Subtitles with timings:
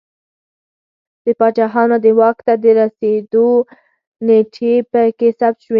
[1.23, 3.47] د پاچاهانو د واک ته رسېدو
[4.25, 5.69] نېټې په کې ثبت شوې